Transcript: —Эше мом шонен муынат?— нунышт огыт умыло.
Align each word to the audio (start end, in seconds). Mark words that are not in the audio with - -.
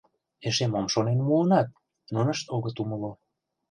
—Эше 0.47 0.65
мом 0.71 0.85
шонен 0.93 1.19
муынат?— 1.27 1.67
нунышт 2.13 2.45
огыт 2.55 2.75
умыло. 2.81 3.11